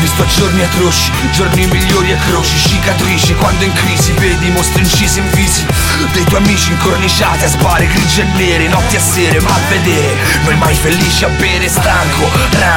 visto 0.00 0.24
giorni 0.26 0.62
atroci, 0.62 1.10
giorni 1.32 1.66
migliori 1.66 2.12
e 2.12 2.16
croci 2.16 2.56
Cicatrici. 2.56 3.34
Quando 3.34 3.64
in 3.64 3.72
crisi 3.72 4.12
vedi 4.12 4.50
mostri 4.50 4.82
incisi 4.82 5.18
in 5.18 5.30
visi. 5.30 5.66
Dei 6.12 6.24
tuoi 6.24 6.42
amici 6.42 6.70
incorniciati 6.70 7.44
a 7.44 7.48
sbare 7.48 7.86
grigie 7.86 8.22
e 8.22 8.26
nere 8.36 8.68
Notti 8.68 8.96
e 8.96 8.98
sere 8.98 9.40
ma 9.40 9.50
a 9.50 9.58
vedere 9.68 10.16
Noi 10.44 10.56
mai 10.56 10.74
felici 10.74 11.24
a 11.24 11.28
bere 11.28 11.68
stanco 11.68 12.30
Random, 12.50 12.73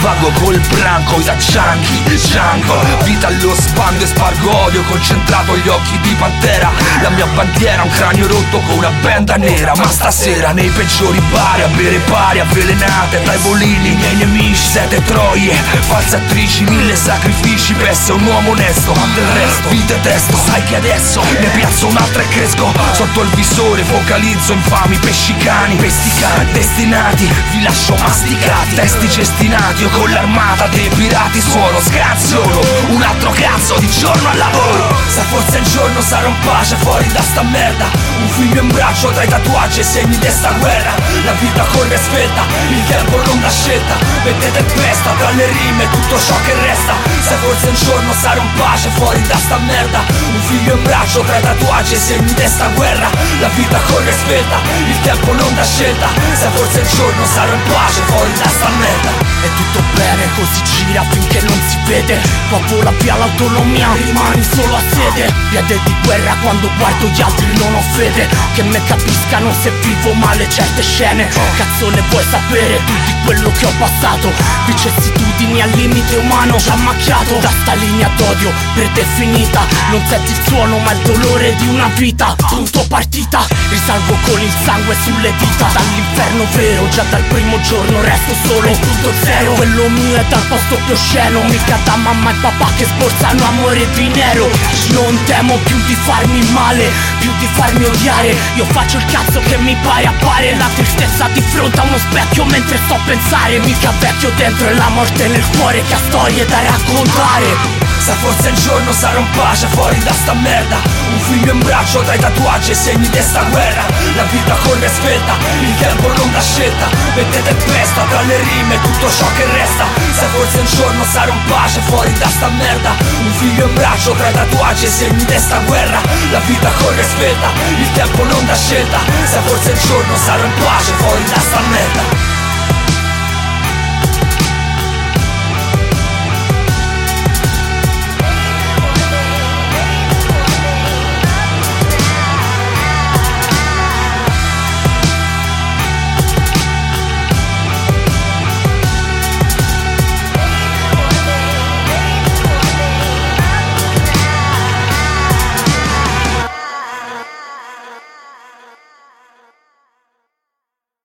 vago 0.00 0.30
col 0.40 0.58
branco 0.68 1.18
I 1.20 1.24
taccianchi, 1.24 2.02
jungle 2.16 3.04
Vita 3.04 3.28
allo 3.28 3.54
spando 3.54 4.04
e 4.04 4.06
spargo 4.06 4.56
odio 4.64 4.82
Concentrato 4.82 5.56
gli 5.56 5.68
occhi 5.68 5.98
di 6.00 6.14
pantera. 6.14 6.70
La 7.00 7.10
mia 7.10 7.26
bandiera 7.26 7.82
un 7.82 7.90
cranio 7.90 8.26
rotto 8.26 8.58
con 8.60 8.78
una 8.78 8.90
benda 9.00 9.36
nera. 9.36 9.72
Ma 9.76 9.88
stasera 9.88 10.52
nei 10.52 10.68
peggiori 10.68 11.20
bar 11.30 11.60
A 11.60 11.66
bere 11.68 11.98
pari 11.98 12.40
avvelenate 12.40 13.22
tra 13.22 13.34
i 13.34 13.38
bolini 13.38 13.92
I 13.92 13.94
miei 13.96 14.16
nemici, 14.16 14.62
sete 14.62 15.02
troie. 15.04 15.54
False 15.88 16.16
attrici, 16.16 16.64
mille 16.64 16.96
sacrifici 16.96 17.74
Per 17.74 17.88
essere 17.88 18.14
un 18.14 18.26
uomo 18.26 18.50
onesto. 18.50 18.92
Ma 18.92 19.06
del 19.14 19.26
resto, 19.26 19.68
vi 19.68 19.84
detesto. 19.84 20.36
Sai 20.44 20.62
che 20.64 20.76
adesso 20.76 21.22
ne 21.40 21.46
piazzo 21.48 21.86
un'altra 21.86 22.22
e 22.22 22.28
cresco. 22.28 22.72
Sotto 22.92 23.22
il 23.22 23.28
visore 23.30 23.82
focalizzo 23.84 24.52
infami 24.52 24.96
pesci 24.98 25.36
cani 25.36 25.76
Pesticani, 25.76 26.52
destinati. 26.52 27.30
Vi 27.50 27.62
lascio 27.62 27.94
masticati 27.96 28.74
Testi 28.74 29.10
cestinati 29.10 29.61
o 29.62 29.88
con 29.90 30.10
l'armata 30.10 30.66
dei 30.68 30.88
pirati 30.88 31.40
Suono 31.40 31.80
scansiono 31.80 32.60
Un 32.88 33.02
altro 33.02 33.30
cazzo 33.30 33.78
di 33.78 33.88
giorno 33.88 34.28
al 34.28 34.36
lavoro. 34.36 34.94
Se 35.06 35.20
forse 35.22 35.58
un 35.58 35.64
giorno 35.64 36.00
sarò 36.00 36.28
in 36.28 36.38
pace 36.44 36.76
fuori 36.76 37.06
da 37.12 37.22
sta 37.22 37.42
merda 37.42 37.86
Un 38.20 38.28
figlio 38.28 38.60
in 38.60 38.68
braccio 38.68 39.08
tra 39.10 39.22
i 39.22 39.28
tatuaggi 39.28 39.80
e 39.80 39.82
segni 39.84 40.18
di 40.18 40.28
sta 40.28 40.50
guerra. 40.58 40.92
La 41.24 41.32
vita 41.32 41.64
corre 41.72 41.96
svelta 41.96 42.42
Il 42.68 42.84
tempo 42.86 43.22
non 43.24 43.40
dà 43.40 43.50
scelta 43.50 43.94
Mettete 44.24 44.58
in 44.58 44.68
festa 44.68 45.10
tra 45.16 45.30
le 45.30 45.46
rime 45.46 45.90
tutto 45.90 46.18
ciò 46.18 46.34
che 46.44 46.54
resta. 46.54 46.94
Se 47.20 47.34
forse 47.36 47.68
un 47.68 47.74
giorno 47.74 48.12
sarò 48.20 48.42
in 48.42 48.52
pace 48.56 48.88
fuori 48.90 49.22
da 49.22 49.36
sta 49.36 49.58
merda 49.58 50.00
Un 50.34 50.40
figlio 50.42 50.74
in 50.74 50.82
braccio 50.82 51.20
tra 51.20 51.38
i 51.38 51.42
tatuaggi 51.42 51.94
e 51.94 51.98
segni 51.98 52.34
di 52.34 52.46
sta 52.46 52.66
guerra. 52.74 53.08
La 53.40 53.48
vita 53.48 53.78
corre 53.86 54.12
svelta 54.12 54.58
Il 54.86 55.00
tempo 55.00 55.32
non 55.32 55.54
dà 55.54 55.64
scelta 55.64 56.08
Se 56.34 56.48
forse 56.52 56.80
un 56.80 56.88
giorno 56.96 57.24
sarò 57.26 57.52
in 57.54 57.62
pace 57.62 58.00
fuori 58.06 58.32
da 58.34 58.48
sta 58.48 58.68
merda 58.68 59.21
È 59.42 59.48
tutto 59.56 59.82
bene 59.94 60.30
così 60.36 60.62
gira 60.62 61.02
finché 61.10 61.42
non 61.42 61.60
si 61.68 61.81
vede 61.86 62.42
vola 62.68 62.92
via 63.00 63.16
l'autonomia 63.16 63.92
rimani 63.94 64.42
solo 64.42 64.76
a 64.76 64.80
sede. 64.80 65.32
Piede 65.50 65.80
di 65.84 65.94
guerra 66.04 66.34
quando 66.42 66.70
guardo 66.78 67.06
gli 67.06 67.20
altri 67.20 67.46
non 67.58 67.74
ho 67.74 67.80
fede. 67.92 68.28
Che 68.54 68.62
me 68.62 68.82
capiscano 68.84 69.52
se 69.52 69.70
vivo 69.82 70.12
male 70.14 70.48
certe 70.48 70.82
scene. 70.82 71.28
Cazzo 71.28 71.90
ne 71.90 72.02
vuoi 72.08 72.24
sapere 72.30 72.80
tu 72.84 72.92
di 72.92 73.12
quello 73.24 73.50
che 73.52 73.66
ho 73.66 73.72
passato? 73.78 74.32
Vicissitudini 74.66 75.60
al 75.60 75.70
limite 75.70 76.16
umano 76.16 76.56
già 76.56 76.74
macchiato. 76.76 77.36
Da 77.38 77.50
sta 77.62 77.74
linea 77.74 78.10
d'odio 78.16 78.52
predefinita 78.74 79.66
Non 79.90 80.04
senti 80.06 80.32
il 80.32 80.40
suono 80.46 80.78
ma 80.78 80.92
il 80.92 80.98
dolore 81.00 81.54
di 81.56 81.68
una 81.68 81.88
vita. 81.94 82.34
Punto 82.48 82.84
partita 82.88 83.46
Risalgo 83.68 84.16
con 84.26 84.40
il 84.40 84.52
sangue 84.64 84.96
sulle 85.04 85.32
dita. 85.36 85.68
Dall'inferno 85.72 86.46
vero 86.54 86.88
già 86.88 87.04
dal 87.10 87.22
primo 87.22 87.60
giorno 87.60 88.00
resto 88.02 88.34
solo. 88.46 88.70
Punto 88.70 89.12
zero 89.22 89.52
Quello 89.52 89.88
mio 89.88 90.16
è 90.16 90.24
dal 90.28 90.42
posto 90.46 90.76
più 90.84 90.92
osceno 90.92 91.42
Mica 91.72 91.84
da 91.84 91.96
mamma 91.96 92.30
e 92.30 92.34
papà 92.34 92.70
che 92.76 92.84
sborsano 92.84 93.46
amore 93.46 93.88
di 93.94 94.06
nero 94.08 94.46
Non 94.90 95.18
temo 95.24 95.56
più 95.64 95.76
di 95.86 95.94
farmi 95.94 96.44
male 96.52 96.90
Più 97.18 97.30
di 97.38 97.46
farmi 97.46 97.84
odiare. 97.84 98.36
Io 98.56 98.66
faccio 98.66 98.98
il 98.98 99.04
cazzo 99.06 99.40
che 99.40 99.56
mi 99.56 99.74
pare 99.82 100.06
appare 100.06 100.54
La 100.56 100.68
tristezza 100.74 101.28
di 101.32 101.40
fronte 101.40 101.80
a 101.80 101.84
uno 101.84 101.96
specchio 101.96 102.44
mentre 102.44 102.76
sto 102.84 102.94
a 102.94 103.00
pensare. 103.06 103.58
Mica 103.60 103.90
vecchio 104.00 104.30
dentro 104.36 104.68
e 104.68 104.74
la 104.74 104.88
morte 104.90 105.26
nel 105.28 105.44
cuore 105.56 105.82
che 105.82 105.94
ha 105.94 105.98
storie 106.08 106.44
da 106.44 106.60
raccontare 106.60 107.81
se 108.02 108.12
forse 108.14 108.48
un 108.48 108.54
giorno 108.56 108.92
sarò 108.92 109.20
in 109.20 109.30
pace 109.30 109.68
fuori 109.68 109.96
da 110.02 110.12
sta 110.12 110.32
merda. 110.32 110.76
Un 111.12 111.20
figlio 111.20 111.52
in 111.52 111.60
braccio 111.60 112.00
tra 112.00 112.14
i 112.14 112.18
tatuaggi 112.18 112.72
e 112.72 112.74
segni 112.74 113.08
di 113.08 113.20
sta 113.22 113.42
guerra. 113.44 113.86
La 114.16 114.24
vita 114.24 114.56
corre 114.64 114.88
svelta, 114.88 115.34
il 115.60 115.74
tempo 115.78 116.08
non 116.08 116.32
dà 116.32 116.40
scelta. 116.40 116.86
Mettete 117.14 117.50
in 117.50 117.60
festa 117.60 118.02
tra 118.08 118.20
le 118.22 118.38
rime 118.38 118.80
tutto 118.80 119.08
ciò 119.08 119.26
che 119.36 119.46
resta. 119.52 119.84
Se 120.18 120.26
forse 120.34 120.58
un 120.58 120.66
giorno 120.66 121.04
sarò 121.04 121.32
in 121.32 121.44
pace 121.46 121.80
fuori 121.82 122.12
da 122.14 122.26
sta 122.26 122.48
merda. 122.48 122.90
Un 123.22 123.32
figlio 123.34 123.66
in 123.66 123.74
braccio 123.74 124.10
tra 124.12 124.28
i 124.30 124.32
tatuaggi 124.32 124.84
e 124.84 124.88
segni 124.88 125.24
di 125.24 125.38
sta 125.38 125.58
guerra. 125.58 126.00
La 126.32 126.40
vita 126.40 126.70
corre 126.82 127.04
svelta, 127.04 127.50
il 127.78 127.92
tempo 127.92 128.24
non 128.24 128.44
dà 128.46 128.56
scelta. 128.56 128.98
Se 129.30 129.38
forse 129.44 129.70
un 129.70 129.78
giorno 129.78 130.16
sarò 130.16 130.44
in 130.44 130.54
pace 130.54 130.92
fuori 130.98 131.24
da 131.24 131.38
sta 131.38 131.60
merda 131.70 132.21